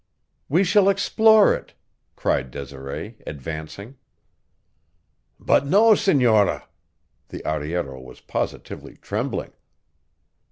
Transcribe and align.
"We 0.49 0.63
shall 0.63 0.89
explore 0.89 1.53
it!" 1.53 1.75
cried 2.15 2.49
Desiree, 2.49 3.17
advancing. 3.27 3.97
"But 5.39 5.67
no, 5.67 5.93
senora!" 5.93 6.67
The 7.29 7.47
arriero 7.47 8.01
was 8.01 8.19
positively 8.19 8.95
trembling. 8.97 9.53